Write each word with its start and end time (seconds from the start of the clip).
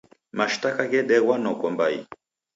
Mashtaka 0.37 0.81
ghedeghwa 0.91 1.35
noko 1.43 1.65
mbai. 1.73 1.99